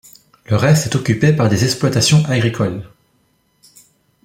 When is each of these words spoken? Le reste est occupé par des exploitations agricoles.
Le 0.49 0.55
reste 0.55 0.87
est 0.87 0.95
occupé 0.95 1.31
par 1.31 1.47
des 1.47 1.63
exploitations 1.63 2.25
agricoles. 2.25 2.89